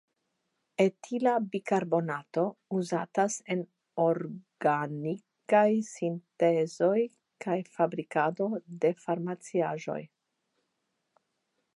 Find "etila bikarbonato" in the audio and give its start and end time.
0.83-2.45